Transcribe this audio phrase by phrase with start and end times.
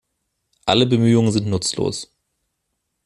[0.65, 2.09] Alle Bemühungen sind nutzlos.